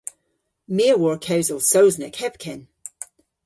My 0.75 0.85
a 0.93 0.95
wor 1.01 1.17
kewsel 1.25 1.61
Sowsnek 1.69 2.15
hepken. 2.23 2.59